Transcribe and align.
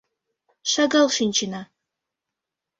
Шагал 0.71 1.07
шинчена. 1.15 1.61